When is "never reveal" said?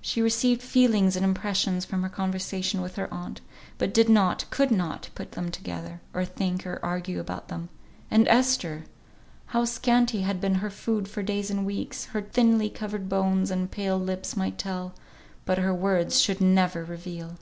16.40-17.36